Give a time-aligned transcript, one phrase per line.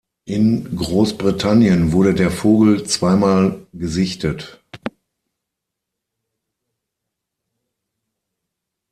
[0.25, 4.59] In Großbritannien wurde der Vogel zweimal gesichtet.